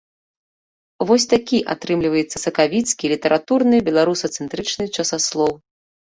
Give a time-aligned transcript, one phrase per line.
[1.09, 5.53] Вось такі атрымліваецца сакавіцкі літаратурны беларусацэнтрычны часаслоў.